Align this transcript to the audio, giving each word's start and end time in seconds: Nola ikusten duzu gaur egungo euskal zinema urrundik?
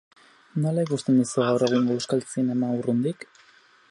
Nola 0.63 0.85
ikusten 0.87 1.19
duzu 1.19 1.43
gaur 1.43 1.67
egungo 1.67 1.99
euskal 1.99 2.25
zinema 2.31 2.73
urrundik? 2.79 3.29